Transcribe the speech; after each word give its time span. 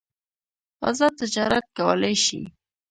ازاد 0.89 1.13
تجارت 1.21 1.65
کولای 1.77 2.15
شي. 2.25 2.39